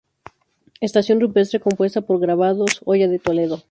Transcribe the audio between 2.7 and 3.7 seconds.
Hoya de Toledo.